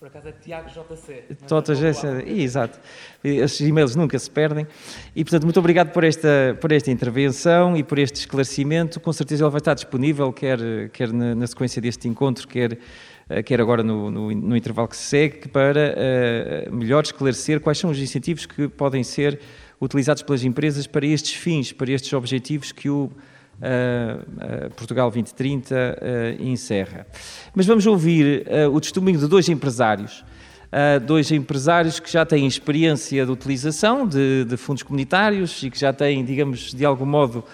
Por 0.04 0.08
acaso 0.08 0.28
é 0.28 0.32
Tiago 0.32 0.68
JC. 0.68 1.24
JC, 1.46 2.30
exato. 2.30 2.78
Esses 3.24 3.66
e-mails 3.66 3.96
nunca 3.96 4.18
se 4.18 4.30
perdem. 4.30 4.66
E, 5.16 5.24
portanto, 5.24 5.44
muito 5.44 5.58
obrigado 5.58 5.92
por 5.92 6.04
esta, 6.04 6.54
por 6.60 6.70
esta 6.72 6.90
intervenção 6.90 7.74
e 7.74 7.82
por 7.82 7.98
este 7.98 8.16
esclarecimento. 8.16 9.00
Com 9.00 9.14
certeza 9.14 9.44
ele 9.44 9.50
vai 9.50 9.60
estar 9.60 9.72
disponível, 9.72 10.30
quer, 10.30 10.90
quer 10.90 11.10
na, 11.10 11.34
na 11.34 11.46
sequência 11.46 11.80
deste 11.80 12.06
encontro, 12.06 12.46
quer, 12.46 12.76
eh, 13.30 13.42
quer 13.42 13.58
agora 13.62 13.82
no, 13.82 14.10
no, 14.10 14.30
no 14.30 14.54
intervalo 14.54 14.88
que 14.88 14.96
se 14.98 15.04
segue, 15.04 15.48
para 15.48 15.96
uh, 16.68 16.74
melhor 16.74 17.04
esclarecer 17.04 17.58
quais 17.58 17.78
são 17.78 17.88
os 17.88 17.98
incentivos 17.98 18.44
que 18.44 18.68
podem 18.68 19.02
ser 19.02 19.40
utilizados 19.80 20.22
pelas 20.22 20.44
empresas 20.44 20.86
para 20.86 21.06
estes 21.06 21.32
fins, 21.32 21.72
para 21.72 21.90
estes 21.90 22.12
objetivos 22.12 22.72
que 22.72 22.90
o 22.90 23.10
uh, 23.58 24.70
Portugal 24.76 25.10
2030 25.10 25.98
encerra. 26.40 27.06
Mas 27.54 27.66
vamos 27.66 27.86
ouvir 27.86 28.46
o 28.72 28.80
testemunho 28.80 29.18
de 29.18 29.26
dois 29.26 29.48
empresários 29.48 30.24
uh, 30.74 31.00
dois 31.00 31.30
empresários 31.30 32.00
que 32.00 32.10
já 32.10 32.26
têm 32.26 32.46
experiência 32.46 33.24
de 33.24 33.30
utilização 33.30 34.06
de, 34.06 34.44
de 34.44 34.56
fundos 34.56 34.82
comunitários 34.82 35.62
e 35.62 35.70
que 35.70 35.78
já 35.78 35.92
têm, 35.92 36.24
digamos, 36.24 36.74
de 36.74 36.84
algum 36.84 37.06
modo, 37.06 37.38
uh, 37.38 37.44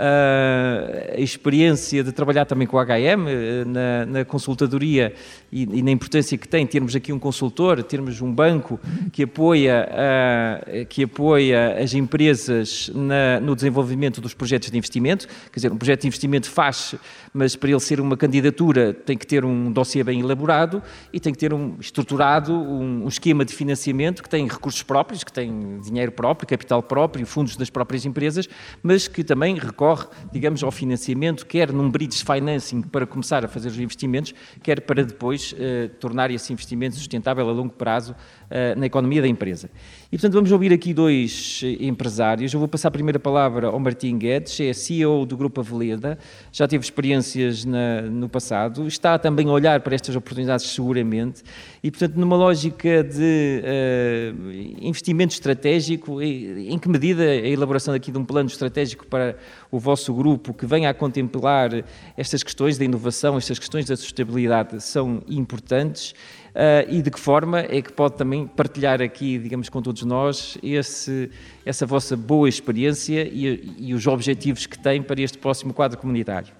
a 0.00 1.20
experiência 1.20 2.04
de 2.04 2.12
trabalhar 2.12 2.44
também 2.44 2.68
com 2.68 2.78
a 2.78 2.84
HM 2.84 3.66
na, 3.66 4.06
na, 4.06 4.24
consultadoria 4.24 5.12
e, 5.50 5.62
e, 5.62 5.82
na 5.82 5.90
importância 5.90 6.38
que 6.38 6.46
tem 6.46 6.64
termos 6.64 6.94
aqui 6.94 7.12
um 7.12 7.18
consultor, 7.18 7.82
termos 7.82 8.20
um 8.20 8.32
banco 8.32 8.78
que 9.10 9.24
apoia, 9.24 9.88
uh, 9.90 10.86
que 10.86 11.02
apoia 11.02 11.82
as 11.82 11.94
empresas 11.94 12.90
na, 12.94 13.40
no 13.40 13.56
desenvolvimento 13.56 14.20
dos 14.20 14.34
projetos 14.34 14.70
de 14.70 14.78
investimento. 14.78 15.26
Quer 15.26 15.56
dizer, 15.56 15.72
um 15.72 15.76
projeto 15.76 16.02
de 16.02 16.06
investimento 16.06 16.48
faz, 16.48 16.94
mas 17.34 17.56
para 17.56 17.70
ele 17.70 17.80
ser 17.80 18.00
uma 18.00 18.16
candidatura 18.16 18.94
tem 18.94 19.18
que 19.18 19.26
ter 19.26 19.44
um 19.44 19.72
dossiê 19.72 20.04
bem 20.04 20.20
elaborado 20.20 20.80
e 21.12 21.18
tem 21.18 21.32
que 21.32 21.38
ter 21.38 21.52
um 21.52 21.76
estruturado 21.80 22.54
um, 22.54 23.04
um 23.04 23.08
esquema 23.08 23.44
de 23.44 23.52
financiamento 23.52 24.22
que 24.22 24.28
tem 24.28 24.46
recursos 24.46 24.82
próprios, 24.84 25.24
que 25.24 25.32
tem 25.32 25.80
dinheiro 25.80 26.12
próprio, 26.12 26.46
capital 26.46 26.82
próprio, 26.82 27.26
fundos 27.26 27.56
das 27.56 27.68
próprias 27.68 28.06
empresas, 28.06 28.48
mas 28.80 29.08
que 29.08 29.24
também 29.24 29.58
recorre 29.58 29.87
recorre, 29.88 30.06
digamos, 30.32 30.62
ao 30.62 30.70
financiamento, 30.70 31.46
quer 31.46 31.72
num 31.72 31.90
bridge 31.90 32.24
financing 32.24 32.82
para 32.82 33.06
começar 33.06 33.44
a 33.44 33.48
fazer 33.48 33.68
os 33.68 33.78
investimentos, 33.78 34.34
quer 34.62 34.80
para 34.80 35.04
depois 35.04 35.52
uh, 35.52 35.88
tornar 36.00 36.30
esse 36.30 36.52
investimento 36.52 36.96
sustentável 36.96 37.48
a 37.48 37.52
longo 37.52 37.72
prazo 37.72 38.12
uh, 38.12 38.78
na 38.78 38.86
economia 38.86 39.22
da 39.22 39.28
empresa. 39.28 39.70
E, 40.10 40.16
portanto, 40.16 40.34
vamos 40.34 40.52
ouvir 40.52 40.72
aqui 40.72 40.94
dois 40.94 41.60
eh, 41.62 41.84
empresários. 41.84 42.54
Eu 42.54 42.58
vou 42.58 42.68
passar 42.68 42.88
a 42.88 42.90
primeira 42.90 43.18
palavra 43.18 43.66
ao 43.66 43.78
Martim 43.78 44.16
Guedes, 44.16 44.58
é 44.58 44.72
CEO 44.72 45.26
do 45.26 45.36
Grupo 45.36 45.60
Aveleda, 45.60 46.18
já 46.50 46.66
teve 46.66 46.82
experiências 46.82 47.66
na, 47.66 48.00
no 48.02 48.26
passado, 48.26 48.88
está 48.88 49.18
também 49.18 49.48
a 49.48 49.52
olhar 49.52 49.80
para 49.80 49.94
estas 49.94 50.16
oportunidades 50.16 50.64
seguramente 50.66 51.42
e, 51.82 51.90
portanto, 51.90 52.16
numa 52.16 52.36
lógica 52.36 53.04
de 53.04 53.62
uh, 53.62 54.50
investimento 54.80 55.34
estratégico, 55.34 56.22
em 56.22 56.78
que 56.78 56.88
medida 56.88 57.22
a 57.22 57.46
elaboração 57.46 57.92
aqui 57.92 58.10
de 58.10 58.16
um 58.16 58.24
plano 58.24 58.48
estratégico 58.48 59.06
para 59.06 59.36
o 59.70 59.77
vosso 59.78 60.12
grupo 60.14 60.52
que 60.52 60.66
venha 60.66 60.90
a 60.90 60.94
contemplar 60.94 61.84
estas 62.16 62.42
questões 62.42 62.78
da 62.78 62.84
inovação, 62.84 63.36
estas 63.36 63.58
questões 63.58 63.86
da 63.86 63.96
sustentabilidade 63.96 64.82
são 64.82 65.22
importantes 65.28 66.14
Uh, 66.58 66.82
e 66.88 67.02
de 67.02 67.08
que 67.08 67.20
forma 67.20 67.60
é 67.60 67.80
que 67.80 67.92
pode 67.92 68.16
também 68.16 68.44
partilhar 68.44 69.00
aqui, 69.00 69.38
digamos, 69.38 69.68
com 69.68 69.80
todos 69.80 70.02
nós, 70.02 70.58
esse, 70.60 71.30
essa 71.64 71.86
vossa 71.86 72.16
boa 72.16 72.48
experiência 72.48 73.22
e, 73.22 73.76
e, 73.78 73.94
os 73.94 74.08
objetivos 74.08 74.66
que 74.66 74.76
tem 74.76 75.00
para 75.00 75.20
este 75.20 75.38
próximo 75.38 75.72
quadro 75.72 75.96
comunitário? 75.98 76.52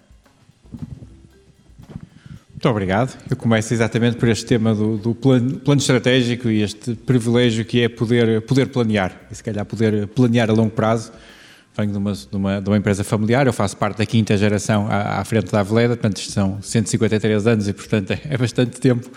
Muito 2.51 2.69
obrigado. 2.69 3.19
Eu 3.29 3.37
começo 3.37 3.75
exatamente 3.75 4.17
por 4.19 4.29
este 4.29 4.47
tema 4.47 4.73
do, 4.73 4.99
do 4.99 5.15
plano, 5.17 5.59
plano, 5.59 5.81
estratégico 5.81 6.49
e 6.49 6.63
este 6.63 6.95
privilégio 6.95 7.65
que 7.65 7.83
é 7.83 7.89
poder, 7.89 8.43
poder 8.43 8.67
planear, 8.67 9.21
e 9.31 9.35
se 9.35 9.43
calhar 9.43 9.65
poder 9.65 10.07
planear 10.09 10.49
a 10.49 10.53
longo 10.53 10.71
prazo 10.71 11.11
venho 11.79 11.93
de 11.93 11.99
uma, 11.99 12.13
de, 12.13 12.37
uma, 12.37 12.61
de 12.61 12.69
uma, 12.69 12.77
empresa 12.77 13.05
familiar, 13.05 13.47
eu 13.47 13.53
faço 13.53 13.77
parte 13.77 13.99
da 13.99 14.07
quinta 14.07 14.37
geração 14.37 14.89
à, 14.91 15.21
à 15.21 15.25
frente 15.25 15.53
da 15.53 15.61
Aveleda, 15.61 15.97
portanto 15.97 16.19
são 16.21 16.61
153 16.61 17.47
anos 17.47 17.69
e 17.69 17.73
portanto 17.73 18.11
é, 18.29 18.37
bastante 18.37 18.81
tempo 18.81 19.09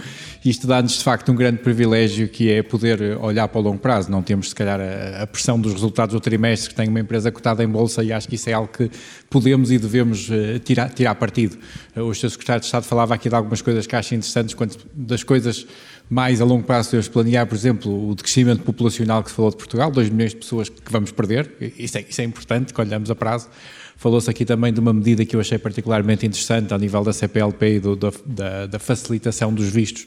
isto 0.46 0.68
dá-nos 0.68 0.94
de 0.94 1.04
facto 1.04 1.32
um 1.32 1.36
grande 1.36 1.58
privilégio 1.58 2.28
que 2.28 2.52
é 2.52 2.62
poder 2.62 3.18
olhar 3.20 3.48
para 3.48 3.60
o 3.60 3.64
longo 3.64 3.80
prazo, 3.80 4.12
não 4.12 4.22
temos 4.22 4.50
se 4.50 4.56
calhar 4.56 4.80
a, 4.80 5.24
a, 5.24 5.28
pressão 5.28 5.60
dos 5.60 5.74
resultados 5.74 6.14
do 6.14 6.20
trimestre 6.20 6.70
que 6.70 6.76
tem 6.76 6.88
uma 6.88 7.00
empresa 7.00 7.32
cotada 7.32 7.64
em 7.64 7.68
bolsa 7.68 8.04
e 8.04 8.14
acho 8.14 8.28
que 8.28 8.36
isso 8.36 8.50
é 8.50 8.54
algo 8.54 8.72
que 8.72 8.92
podemos 9.28 9.72
e 9.72 9.80
devemos 9.80 10.30
uh, 10.30 10.60
tirar, 10.64 10.90
tirar 10.90 11.16
partido. 11.16 11.58
Uh, 11.96 12.02
o 12.02 12.14
Sr. 12.14 12.30
Secretário 12.30 12.60
de 12.60 12.68
Estado 12.68 12.84
falava 12.84 13.16
aqui 13.16 13.28
de 13.28 13.36
algumas 13.36 13.62
coisas 13.62 13.88
que 13.88 13.96
acho 13.96 14.14
interessantes, 14.14 14.56
das 14.94 15.24
coisas 15.24 15.66
mais 16.12 16.42
a 16.42 16.44
longo 16.44 16.66
prazo 16.66 16.92
devemos 16.92 17.08
planear, 17.08 17.48
por 17.48 17.56
exemplo, 17.56 18.10
o 18.10 18.14
decrescimento 18.14 18.64
populacional 18.64 19.24
que 19.24 19.30
se 19.30 19.36
falou 19.38 19.50
de 19.50 19.56
Portugal, 19.56 19.90
2 19.90 20.10
milhões 20.10 20.32
de 20.32 20.38
pessoas 20.38 20.68
que 20.68 20.92
vamos 20.92 21.10
perder, 21.10 21.56
isso 21.78 21.98
é, 21.98 22.06
isso 22.08 22.20
é 22.20 22.26
importante, 22.26 22.74
que 22.74 22.82
olhamos 22.82 23.10
a 23.10 23.16
prazo. 23.16 23.48
Falou-se 23.96 24.30
aqui 24.30 24.44
também 24.44 24.74
de 24.74 24.82
uma 24.82 24.92
medida 24.92 25.24
que 25.24 25.34
eu 25.38 25.40
achei 25.40 25.58
particularmente 25.58 26.26
interessante 26.26 26.74
ao 26.74 26.80
nível 26.80 27.02
da 27.02 27.14
CPLP 27.14 27.76
e 27.76 27.80
do, 27.80 27.96
da, 27.96 28.66
da 28.68 28.78
facilitação 28.78 29.54
dos 29.54 29.70
vistos 29.70 30.06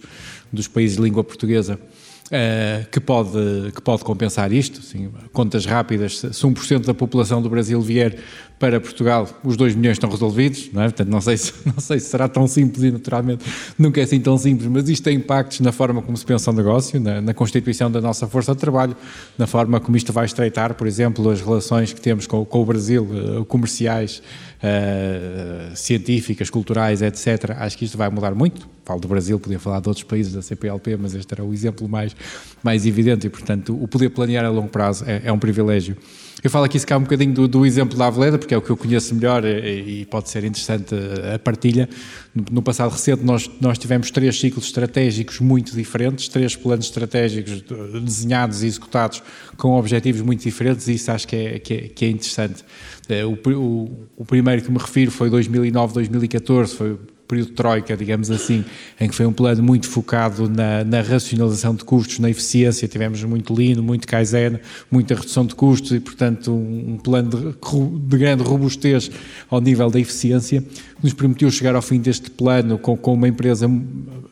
dos 0.52 0.68
países 0.68 0.98
de 0.98 1.02
língua 1.02 1.24
portuguesa 1.24 1.80
uh, 2.28 2.88
que, 2.90 3.00
pode, 3.00 3.72
que 3.74 3.80
pode 3.82 4.04
compensar 4.04 4.52
isto. 4.52 4.80
Assim, 4.80 5.10
contas 5.32 5.66
rápidas, 5.66 6.18
se 6.18 6.28
1% 6.28 6.84
da 6.84 6.94
população 6.94 7.42
do 7.42 7.48
Brasil 7.48 7.80
vier 7.80 8.16
para 8.58 8.80
Portugal, 8.80 9.28
os 9.42 9.56
2 9.56 9.74
milhões 9.74 9.96
estão 9.96 10.08
resolvidos, 10.08 10.70
não 10.72 10.82
é? 10.82 10.84
Portanto, 10.84 11.08
não 11.08 11.20
sei, 11.20 11.36
se, 11.36 11.52
não 11.66 11.78
sei 11.78 11.98
se 11.98 12.06
será 12.06 12.28
tão 12.28 12.46
simples 12.46 12.84
e 12.84 12.90
naturalmente 12.90 13.44
nunca 13.78 14.00
é 14.00 14.04
assim 14.04 14.20
tão 14.20 14.38
simples, 14.38 14.68
mas 14.68 14.88
isto 14.88 15.02
tem 15.02 15.16
impactos 15.16 15.60
na 15.60 15.72
forma 15.72 16.00
como 16.00 16.16
se 16.16 16.24
pensa 16.24 16.50
o 16.50 16.54
negócio, 16.54 17.00
na, 17.00 17.20
na 17.20 17.34
constituição 17.34 17.90
da 17.90 18.00
nossa 18.00 18.26
força 18.26 18.54
de 18.54 18.60
trabalho, 18.60 18.96
na 19.36 19.46
forma 19.46 19.80
como 19.80 19.96
isto 19.96 20.12
vai 20.12 20.24
estreitar, 20.24 20.74
por 20.74 20.86
exemplo, 20.86 21.28
as 21.30 21.40
relações 21.40 21.92
que 21.92 22.00
temos 22.00 22.26
com, 22.26 22.44
com 22.44 22.62
o 22.62 22.64
Brasil, 22.64 23.04
uh, 23.04 23.44
comerciais, 23.44 24.22
uh, 24.64 25.76
científicas, 25.76 26.48
culturais, 26.48 27.02
etc. 27.02 27.50
Acho 27.58 27.76
que 27.76 27.84
isto 27.84 27.98
vai 27.98 28.08
mudar 28.08 28.34
muito. 28.34 28.68
Falo 28.84 29.00
do 29.00 29.08
Brasil, 29.08 29.38
podia 29.38 29.58
falar 29.58 29.80
de 29.80 29.88
outros 29.88 30.04
países 30.04 30.32
da 30.32 30.42
CPLP, 30.42 30.96
mas 30.96 31.14
este 31.14 31.32
era 31.32 31.44
o 31.44 31.52
exemplo 31.52 31.88
mais, 31.88 32.16
mais 32.62 32.86
evidente 32.86 33.26
e, 33.26 33.30
portanto, 33.30 33.76
o 33.80 33.86
poder 33.86 34.10
planear 34.10 34.44
a 34.44 34.48
longo 34.48 34.68
prazo 34.68 35.04
é, 35.06 35.22
é 35.24 35.32
um 35.32 35.38
privilégio. 35.38 35.96
Eu 36.44 36.50
falo 36.50 36.66
aqui 36.66 36.78
se 36.78 36.86
cá 36.86 36.98
um 36.98 37.00
bocadinho 37.00 37.32
do, 37.32 37.48
do, 37.48 37.64
exemplo 37.64 37.96
da 37.96 38.06
Aveleda, 38.06 38.38
porque 38.38 38.52
é 38.52 38.58
o 38.58 38.60
que 38.60 38.68
eu 38.68 38.76
conheço 38.76 39.14
melhor 39.14 39.46
e, 39.46 40.02
e 40.02 40.04
pode 40.04 40.28
ser 40.28 40.44
interessante 40.44 40.94
a, 40.94 41.36
a 41.36 41.38
partilha. 41.38 41.88
No, 42.34 42.44
no, 42.56 42.62
passado 42.62 42.92
recente 42.92 43.24
nós, 43.24 43.50
nós 43.58 43.78
tivemos 43.78 44.10
três 44.10 44.38
ciclos 44.38 44.66
estratégicos 44.66 45.40
muito 45.40 45.74
diferentes, 45.74 46.28
três 46.28 46.54
planos 46.54 46.84
estratégicos 46.84 47.64
desenhados 48.02 48.62
e 48.62 48.66
executados 48.66 49.22
com 49.56 49.78
objetivos 49.78 50.20
muito 50.20 50.42
diferentes 50.42 50.86
e 50.86 50.92
isso 50.92 51.10
acho 51.10 51.26
que 51.26 51.34
é, 51.34 51.58
que 51.58 51.72
é, 51.72 51.88
que 51.88 52.04
é 52.04 52.10
interessante. 52.10 52.62
Eh, 53.08 53.24
o, 53.24 53.32
o, 53.32 54.08
o, 54.14 54.24
primeiro 54.26 54.60
que 54.60 54.70
me 54.70 54.76
refiro 54.76 55.10
foi 55.10 55.30
2009-2014, 55.30 56.66
foi 56.76 56.98
período 57.26 57.52
troika, 57.52 57.96
digamos 57.96 58.30
assim, 58.30 58.64
em 59.00 59.08
que 59.08 59.14
foi 59.14 59.26
um 59.26 59.32
plano 59.32 59.62
muito 59.62 59.88
focado 59.88 60.48
na, 60.48 60.84
na, 60.84 61.00
racionalização 61.00 61.74
de 61.74 61.84
custos, 61.84 62.18
na 62.18 62.30
eficiência, 62.30 62.86
tivemos 62.86 63.22
muito 63.24 63.54
Lean, 63.54 63.80
muito 63.82 64.06
Kaizen, 64.06 64.58
muita 64.90 65.14
redução 65.14 65.46
de 65.46 65.54
custos 65.54 65.92
e, 65.92 66.00
portanto, 66.00 66.52
um, 66.52 66.94
um 66.94 66.96
plano 66.98 67.30
de, 67.30 67.98
de, 68.08 68.18
grande 68.18 68.42
robustez 68.42 69.10
ao 69.50 69.60
nível 69.60 69.90
da 69.90 69.98
eficiência, 69.98 70.62
nos 71.04 71.12
permitiu 71.12 71.50
chegar 71.50 71.74
ao 71.74 71.82
fim 71.82 72.00
deste 72.00 72.30
plano 72.30 72.78
com, 72.78 72.96
com 72.96 73.12
uma 73.12 73.28
empresa 73.28 73.70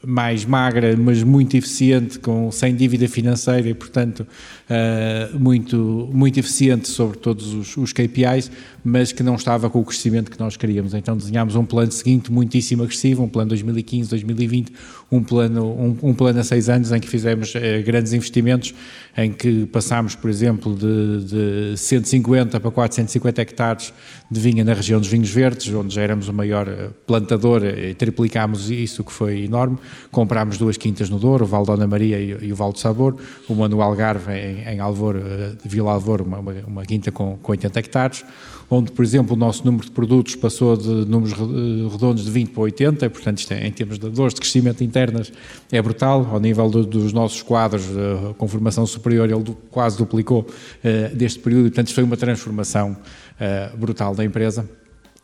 mais 0.02 0.46
magra, 0.46 0.96
mas 0.96 1.22
muito 1.22 1.54
eficiente, 1.54 2.18
com, 2.18 2.50
sem 2.50 2.74
dívida 2.74 3.06
financeira 3.06 3.68
e, 3.68 3.74
portanto, 3.74 4.20
uh, 4.20 5.38
muito, 5.38 6.08
muito 6.10 6.40
eficiente 6.40 6.88
sobre 6.88 7.18
todos 7.18 7.52
os, 7.52 7.76
os 7.76 7.92
KPIs, 7.92 8.50
mas 8.82 9.12
que 9.12 9.22
não 9.22 9.34
estava 9.34 9.68
com 9.68 9.80
o 9.80 9.84
crescimento 9.84 10.30
que 10.30 10.40
nós 10.40 10.56
queríamos. 10.56 10.94
Então 10.94 11.14
desenhámos 11.14 11.56
um 11.56 11.64
plano 11.66 11.92
seguinte 11.92 12.32
muitíssimo 12.32 12.84
agressivo, 12.84 13.22
um 13.22 13.28
plano 13.28 13.50
2015, 13.50 14.08
2020, 14.08 14.72
um 15.12 15.22
plano, 15.22 15.66
um, 15.66 15.98
um 16.02 16.14
plano 16.14 16.40
a 16.40 16.42
seis 16.42 16.70
anos 16.70 16.90
em 16.90 16.98
que 16.98 17.06
fizemos 17.06 17.54
eh, 17.54 17.82
grandes 17.82 18.14
investimentos, 18.14 18.74
em 19.14 19.30
que 19.30 19.66
passámos, 19.66 20.14
por 20.14 20.30
exemplo, 20.30 20.74
de, 20.74 21.72
de 21.72 21.76
150 21.76 22.58
para 22.58 22.70
450 22.70 23.42
hectares 23.42 23.92
de 24.30 24.40
vinha 24.40 24.64
na 24.64 24.72
região 24.72 24.98
dos 24.98 25.10
vinhos 25.10 25.28
verdes, 25.28 25.72
onde 25.74 25.94
já 25.94 26.00
éramos 26.00 26.28
o 26.28 26.32
maior 26.32 26.66
eh, 26.66 26.88
plantador 27.06 27.62
e 27.62 27.92
triplicámos 27.92 28.70
isso, 28.70 29.04
que 29.04 29.12
foi 29.12 29.44
enorme. 29.44 29.76
Comprámos 30.10 30.56
duas 30.56 30.78
quintas 30.78 31.10
no 31.10 31.18
Douro, 31.18 31.44
o 31.44 31.46
Val 31.46 31.66
Dona 31.66 31.86
Maria 31.86 32.18
e, 32.18 32.46
e 32.46 32.50
o 32.50 32.56
Val 32.56 32.72
do 32.72 32.78
Sabor, 32.78 33.14
uma 33.50 33.68
no 33.68 33.82
Algarve, 33.82 34.32
em, 34.32 34.64
em 34.64 34.80
Alvor, 34.80 35.16
eh, 35.16 35.52
Vila 35.62 35.92
Alvor, 35.92 36.22
uma, 36.22 36.38
uma, 36.38 36.54
uma 36.66 36.82
quinta 36.86 37.12
com, 37.12 37.36
com 37.36 37.52
80 37.52 37.78
hectares 37.78 38.24
onde, 38.72 38.90
por 38.90 39.04
exemplo, 39.04 39.36
o 39.36 39.38
nosso 39.38 39.66
número 39.66 39.84
de 39.84 39.90
produtos 39.90 40.34
passou 40.34 40.74
de 40.78 40.88
números 40.88 41.34
redondos 41.92 42.24
de 42.24 42.30
20 42.30 42.52
para 42.52 42.62
80, 42.62 43.10
portanto, 43.10 43.38
isto 43.38 43.52
é, 43.52 43.66
em 43.66 43.70
termos 43.70 43.98
de 43.98 44.08
dores 44.08 44.32
de 44.32 44.40
crescimento 44.40 44.82
internas 44.82 45.30
é 45.70 45.82
brutal, 45.82 46.26
ao 46.32 46.40
nível 46.40 46.70
do, 46.70 46.86
dos 46.86 47.12
nossos 47.12 47.42
quadros, 47.42 47.84
uh, 47.84 48.34
com 48.38 48.48
formação 48.48 48.86
superior, 48.86 49.30
ele 49.30 49.54
quase 49.70 49.98
duplicou 49.98 50.40
uh, 50.46 51.14
deste 51.14 51.38
período, 51.40 51.66
e, 51.66 51.70
portanto, 51.70 51.88
isto 51.88 51.96
foi 51.96 52.04
uma 52.04 52.16
transformação 52.16 52.92
uh, 52.92 53.76
brutal 53.76 54.14
da 54.14 54.24
empresa. 54.24 54.66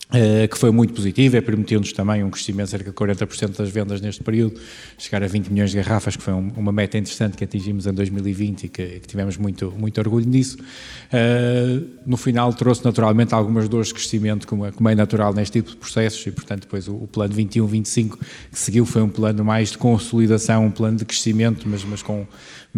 Uh, 0.09 0.49
que 0.49 0.57
foi 0.57 0.71
muito 0.71 0.95
positivo, 0.95 1.37
e 1.37 1.43
permitiu-nos 1.43 1.93
também 1.93 2.25
um 2.25 2.31
crescimento 2.31 2.65
de 2.65 2.71
cerca 2.71 2.91
de 2.91 2.97
40% 2.97 3.59
das 3.59 3.69
vendas 3.69 4.01
neste 4.01 4.23
período, 4.23 4.59
chegar 4.97 5.23
a 5.23 5.27
20 5.27 5.49
milhões 5.49 5.71
de 5.71 5.77
garrafas, 5.77 6.17
que 6.17 6.23
foi 6.23 6.33
um, 6.33 6.51
uma 6.57 6.73
meta 6.73 6.97
interessante 6.97 7.37
que 7.37 7.45
atingimos 7.45 7.87
em 7.87 7.93
2020 7.93 8.65
e 8.65 8.69
que, 8.71 8.87
que 9.01 9.07
tivemos 9.07 9.37
muito, 9.37 9.71
muito 9.77 9.99
orgulho 9.99 10.27
nisso. 10.27 10.57
Uh, 10.57 11.87
no 12.07 12.17
final 12.17 12.55
trouxe 12.55 12.83
naturalmente 12.87 13.35
algumas 13.35 13.69
dores 13.69 13.89
de 13.89 13.95
crescimento, 13.95 14.49
como 14.49 14.65
é, 14.65 14.73
como 14.73 14.89
é 14.89 14.95
natural 14.95 15.35
neste 15.35 15.61
tipo 15.61 15.73
de 15.73 15.77
processos, 15.77 16.27
e 16.27 16.31
portanto 16.31 16.63
depois 16.63 16.89
o, 16.89 16.95
o 16.95 17.07
plano 17.07 17.35
21-25 17.35 18.17
que 18.51 18.59
seguiu 18.59 18.87
foi 18.87 19.03
um 19.03 19.11
plano 19.11 19.45
mais 19.45 19.73
de 19.73 19.77
consolidação, 19.77 20.65
um 20.65 20.71
plano 20.71 20.97
de 20.97 21.05
crescimento, 21.05 21.69
mas, 21.69 21.85
mas 21.85 22.03
com 22.03 22.27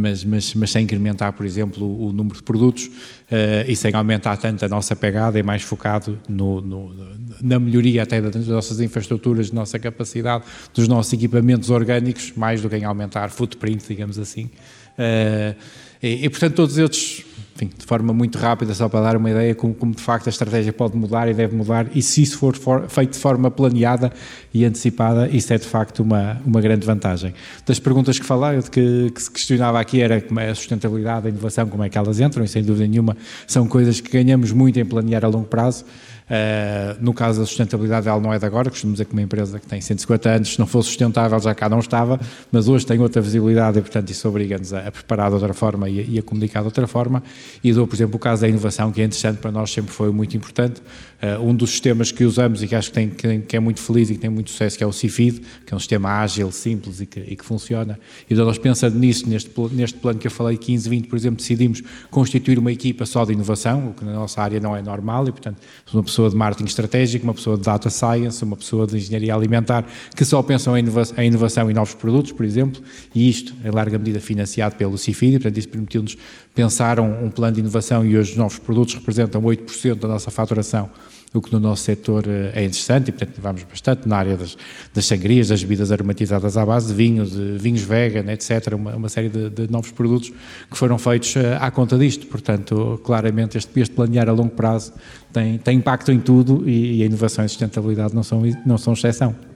mas, 0.01 0.25
mas, 0.25 0.55
mas 0.55 0.71
sem 0.71 0.85
incrementar, 0.85 1.33
por 1.33 1.45
exemplo, 1.45 1.87
o, 1.87 2.09
o 2.09 2.13
número 2.13 2.37
de 2.37 2.43
produtos 2.43 2.87
uh, 2.87 3.69
e 3.69 3.77
sem 3.77 3.95
aumentar 3.95 4.37
tanto 4.37 4.65
a 4.65 4.69
nossa 4.69 4.97
pegada, 4.97 5.39
é 5.39 5.43
mais 5.43 5.63
focado 5.63 6.19
no, 6.29 6.61
no, 6.61 6.95
na 7.41 7.59
melhoria 7.61 8.03
até 8.03 8.21
das 8.21 8.47
nossas 8.47 8.81
infraestruturas, 8.81 9.51
da 9.51 9.57
nossa 9.57 9.79
capacidade, 9.79 10.45
dos 10.75 10.89
nossos 10.89 11.13
equipamentos 11.13 11.71
orgânicos, 11.71 12.33
mais 12.35 12.61
do 12.63 12.69
que 12.69 12.77
em 12.77 12.85
aumentar 12.85 13.31
footprint, 13.31 13.87
digamos 13.87 14.19
assim. 14.19 14.51
Uh, 14.99 15.55
e, 16.03 16.25
e, 16.25 16.31
portanto, 16.31 16.55
todos 16.55 16.79
estes, 16.79 17.25
enfim, 17.61 17.71
de 17.77 17.85
forma 17.85 18.13
muito 18.13 18.39
rápida, 18.39 18.73
só 18.75 18.89
para 18.89 19.03
dar 19.03 19.17
uma 19.17 19.31
ideia 19.31 19.55
como, 19.55 19.75
como, 19.75 19.95
de 19.95 20.01
facto 20.01 20.27
a 20.29 20.31
estratégia 20.31 20.73
pode 20.73 20.97
mudar 20.97 21.29
e 21.29 21.35
deve 21.35 21.55
mudar, 21.55 21.87
e 21.95 22.01
se 22.01 22.23
isso 22.23 22.39
for, 22.39 22.57
for 22.57 22.89
feito 22.89 23.13
de 23.13 23.19
forma 23.19 23.51
planeada 23.51 24.11
e 24.53 24.65
antecipada, 24.65 25.29
isso 25.29 25.53
é 25.53 25.59
de 25.59 25.67
facto 25.67 26.01
uma, 26.01 26.41
uma 26.47 26.61
grande 26.61 26.87
vantagem. 26.87 27.35
Das 27.67 27.79
perguntas 27.79 28.19
que 28.19 28.25
falei, 28.25 28.63
que, 28.63 29.11
que 29.11 29.23
se 29.23 29.31
questionava 29.31 29.79
aqui 29.79 30.01
era 30.01 30.21
como 30.21 30.41
é 30.41 30.49
a 30.49 30.55
sustentabilidade, 30.55 31.27
a 31.27 31.31
inovação, 31.31 31.69
como 31.69 31.85
é 31.85 31.89
que 31.89 31.99
elas 31.99 32.19
entram, 32.19 32.45
e 32.45 32.49
sem 32.49 32.63
dúvida 32.63 32.87
nenhuma 32.87 33.17
são 33.47 33.67
coisas 33.67 34.01
que 34.01 34.11
ganhamos 34.11 34.53
muito 34.53 34.81
em 34.81 34.85
planear 34.85 35.25
a 35.25 35.29
longo 35.29 35.47
prazo. 35.47 35.85
Uh, 36.31 36.97
no 37.01 37.13
caso 37.13 37.41
da 37.41 37.47
sustentabilidade, 37.47 38.07
ela 38.07 38.21
não 38.21 38.33
é 38.33 38.39
de 38.39 38.47
agora, 38.47 38.71
costumamos 38.71 38.99
dizer 38.99 39.07
que 39.07 39.13
uma 39.13 39.23
empresa 39.23 39.59
que 39.59 39.67
tem 39.67 39.81
150 39.81 40.29
anos, 40.29 40.53
se 40.53 40.61
não 40.61 40.67
fosse 40.67 40.87
sustentável, 40.87 41.41
já 41.41 41.53
cá 41.57 41.69
não 41.69 41.81
estava, 41.81 42.21
mas 42.53 42.69
hoje 42.69 42.87
tem 42.87 43.01
outra 43.01 43.21
visibilidade 43.21 43.81
e, 43.81 43.83
portanto, 43.83 44.11
isso 44.11 44.29
obriga-nos 44.29 44.73
a, 44.73 44.87
a, 44.87 44.93
preparar 44.93 45.29
de 45.29 45.35
outra 45.35 45.53
forma 45.53 45.89
e 45.89 45.99
a, 45.99 46.03
e 46.03 46.19
a, 46.21 46.23
comunicar 46.23 46.61
de 46.61 46.67
outra 46.67 46.87
forma. 46.87 47.21
E 47.65 47.73
dou, 47.73 47.85
por 47.85 47.97
exemplo, 47.97 48.15
o 48.15 48.19
caso 48.21 48.43
da 48.43 48.49
inovação, 48.49 48.93
que 48.93 49.03
é 49.03 49.05
interessante 49.05 49.39
para 49.39 49.51
nós, 49.51 49.73
sempre 49.73 49.93
foi 49.93 50.13
muito 50.13 50.37
importante. 50.37 50.81
Uh, 51.23 51.39
um 51.47 51.55
dos 51.55 51.69
sistemas 51.69 52.11
que 52.11 52.25
usamos 52.25 52.63
e 52.63 52.67
que 52.67 52.75
acho 52.75 52.89
que, 52.89 52.95
tem, 52.95 53.11
que, 53.11 53.41
que, 53.41 53.55
é 53.55 53.61
muito 53.61 53.79
feliz 53.79 54.09
e 54.09 54.15
que 54.15 54.21
tem 54.21 54.31
muito 54.31 54.51
sucesso, 54.51 54.79
que 54.79 54.83
é 54.83 54.87
o 54.87 54.93
CIFID, 54.93 55.43
que 55.67 55.75
é 55.75 55.77
um 55.77 55.79
sistema 55.79 56.09
ágil, 56.09 56.51
simples 56.51 56.99
e 57.03 57.05
que, 57.05 57.21
e 57.21 57.37
que 57.37 57.45
funciona. 57.45 58.01
E 58.29 58.35
nós, 58.35 58.57
pensando 58.57 58.99
nisso, 58.99 59.29
neste, 59.29 59.51
neste 59.73 59.99
plano 59.99 60.19
que 60.19 60.27
eu 60.27 60.31
falei, 60.31 60.57
15, 60.57 60.89
20, 60.89 61.09
por 61.09 61.17
exemplo, 61.17 61.37
decidimos 61.37 61.83
constituir 62.11 62.59
uma 62.59 62.73
equipa 62.73 63.05
só 63.05 63.27
de 63.27 63.35
inovação, 63.35 63.91
o 63.91 63.93
que 63.93 64.03
na 64.03 64.15
nossa 64.15 64.41
área 64.41 64.59
não 64.61 64.75
é 64.75 64.81
normal, 64.81 65.29
e, 65.29 65.31
portanto, 65.31 65.59
uma 65.93 66.03
pessoa 66.03 66.31
de 66.31 66.37
marketing 66.37 66.69
estratégico, 66.69 67.23
uma 67.25 67.35
pessoa 67.35 67.59
de 67.59 67.65
data 67.65 67.91
science, 67.91 68.43
uma 68.43 68.57
pessoa 68.57 68.87
de 68.87 68.97
engenharia 68.97 69.35
alimentar, 69.35 69.85
que 70.17 70.25
só 70.25 70.43
pensam 70.43 70.75
em 70.75 70.81
inovação, 70.81 71.19
em 71.19 71.27
inovação 71.27 71.71
e 71.71 71.75
novos 71.75 71.93
produtos, 71.93 72.33
por 72.33 72.47
exemplo, 72.47 72.83
e 73.15 73.29
isto, 73.29 73.55
em 73.63 73.71
larga 73.71 73.99
medida, 73.99 74.21
financiado 74.21 74.75
pelo 74.77 74.97
CIFID, 74.97 75.33
portanto, 75.33 75.59
isso 75.59 75.69
permitiu-nos 75.69 76.17
pensar 76.55 76.99
um, 76.99 77.27
um 77.27 77.31
plano 77.31 77.57
de 77.57 77.61
inovação 77.61 78.07
e 78.07 78.17
hoje 78.17 78.33
os 78.33 78.37
novos 78.39 78.59
produtos 78.59 78.95
representam 78.95 79.43
8% 79.43 79.97
da 79.97 80.09
nossa 80.09 80.31
faturação 80.31 80.89
o 81.33 81.41
que 81.41 81.53
no 81.53 81.61
nosso 81.61 81.85
setor 81.85 82.25
eh, 82.27 82.53
é 82.55 82.65
interessante 82.65 83.09
e, 83.09 83.13
portanto, 83.13 83.41
vamos 83.41 83.63
bastante 83.63 84.09
na 84.09 84.17
área 84.17 84.37
das, 84.37 84.57
das 84.93 85.07
sangrias, 85.07 85.49
das 85.49 85.63
bebidas 85.63 85.93
aromatizadas 85.93 86.57
à 86.57 86.67
base 86.67 86.89
de 86.89 86.95
vinho, 86.95 87.25
de 87.25 87.57
vinhos 87.59 87.83
vegan, 87.83 88.31
etc., 88.33 88.75
uma, 88.75 88.97
uma 88.97 89.09
série 89.09 89.29
de, 89.29 89.49
de, 89.49 89.71
novos 89.71 89.93
produtos 89.93 90.33
que 90.71 90.77
foram 90.77 90.99
feitos 90.99 91.37
eh, 91.37 91.57
à 91.61 91.71
conta 91.71 91.97
disto. 91.97 92.27
Portanto, 92.27 93.01
claramente, 93.05 93.57
este, 93.57 93.81
este 93.81 93.95
planear 93.95 94.29
a 94.29 94.33
longo 94.33 94.51
prazo 94.51 94.93
tem, 95.33 95.59
tem 95.59 95.79
impacto 95.79 96.11
em 96.11 96.19
tudo 96.19 96.69
e, 96.69 96.99
e 96.99 97.03
a 97.03 97.07
inovação 97.07 97.45
e 97.45 97.47
a 97.47 97.49
sustentabilidade 97.49 98.15
não 98.15 98.23
são, 98.23 98.43
não 98.67 98.77
são 98.77 98.93
exceção. 98.93 99.50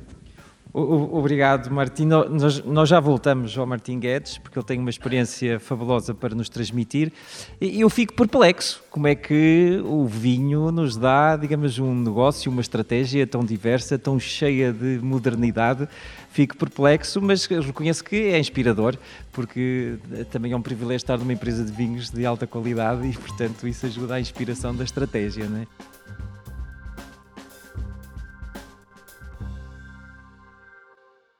Obrigado, 0.76 1.70
Martim. 1.70 2.04
Nós, 2.04 2.60
nós, 2.64 2.88
já 2.88 2.98
voltamos 2.98 3.56
ao 3.56 3.64
Martim 3.64 3.96
Guedes, 4.00 4.38
porque 4.38 4.58
ele 4.58 4.66
tem 4.66 4.80
uma 4.80 4.90
experiência 4.90 5.60
fabulosa 5.60 6.12
para 6.12 6.34
nos 6.34 6.48
transmitir. 6.48 7.12
E 7.60 7.80
eu 7.80 7.88
fico 7.88 8.12
perplexo 8.12 8.82
como 8.90 9.06
é 9.06 9.14
que 9.14 9.80
o 9.84 10.04
vinho 10.04 10.72
nos 10.72 10.96
dá, 10.96 11.36
digamos, 11.36 11.78
um 11.78 11.94
negócio, 11.94 12.50
uma 12.50 12.60
estratégia 12.60 13.24
tão 13.24 13.44
diversa, 13.44 13.96
tão 13.96 14.18
cheia 14.18 14.72
de 14.72 14.98
modernidade. 15.00 15.88
Fico 16.30 16.56
perplexo, 16.56 17.22
mas 17.22 17.46
reconheço 17.46 18.02
que 18.02 18.16
é 18.16 18.38
inspirador, 18.40 18.96
porque 19.30 19.94
também 20.32 20.50
é 20.50 20.56
um 20.56 20.62
privilégio 20.62 20.96
estar 21.04 21.16
numa 21.16 21.32
empresa 21.32 21.64
de 21.64 21.70
vinhos 21.70 22.10
de 22.10 22.26
alta 22.26 22.48
qualidade 22.48 23.06
e, 23.06 23.12
portanto, 23.12 23.68
isso 23.68 23.86
ajuda 23.86 24.14
à 24.16 24.20
inspiração 24.20 24.74
da 24.74 24.82
estratégia, 24.82 25.48
não 25.48 25.58
é? 25.58 25.93